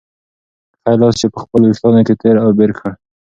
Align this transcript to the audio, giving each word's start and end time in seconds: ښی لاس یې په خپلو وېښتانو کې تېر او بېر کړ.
ښی 0.81 0.93
لاس 1.01 1.17
یې 1.21 1.27
په 1.33 1.37
خپلو 1.43 1.63
وېښتانو 1.69 2.01
کې 2.07 2.13
تېر 2.21 2.35
او 2.43 2.49
بېر 2.57 2.71
کړ. 2.79 2.91